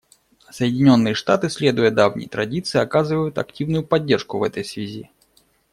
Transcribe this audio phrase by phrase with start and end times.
[0.49, 5.11] Соединенные Штаты, следуя давней традиции, оказывают активную поддержку в этой связи.